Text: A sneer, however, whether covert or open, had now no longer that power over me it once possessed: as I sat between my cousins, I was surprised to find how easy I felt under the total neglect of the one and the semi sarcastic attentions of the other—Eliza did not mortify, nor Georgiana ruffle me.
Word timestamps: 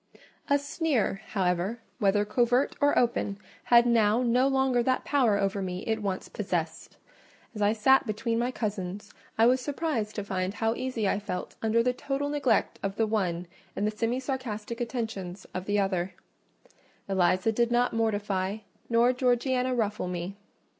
A 0.49 0.57
sneer, 0.57 1.21
however, 1.27 1.79
whether 1.99 2.25
covert 2.25 2.75
or 2.81 2.97
open, 2.97 3.37
had 3.65 3.85
now 3.85 4.23
no 4.23 4.47
longer 4.47 4.81
that 4.81 5.05
power 5.05 5.37
over 5.37 5.61
me 5.61 5.83
it 5.85 6.01
once 6.01 6.27
possessed: 6.27 6.97
as 7.53 7.61
I 7.61 7.73
sat 7.73 8.07
between 8.07 8.39
my 8.39 8.49
cousins, 8.49 9.13
I 9.37 9.45
was 9.45 9.61
surprised 9.61 10.15
to 10.15 10.23
find 10.23 10.55
how 10.55 10.73
easy 10.73 11.07
I 11.07 11.19
felt 11.19 11.55
under 11.61 11.83
the 11.83 11.93
total 11.93 12.29
neglect 12.29 12.79
of 12.81 12.95
the 12.95 13.05
one 13.05 13.45
and 13.75 13.85
the 13.85 13.95
semi 13.95 14.19
sarcastic 14.19 14.81
attentions 14.81 15.45
of 15.53 15.65
the 15.65 15.77
other—Eliza 15.77 17.51
did 17.51 17.71
not 17.71 17.93
mortify, 17.93 18.57
nor 18.89 19.13
Georgiana 19.13 19.75
ruffle 19.75 20.07
me. 20.07 20.35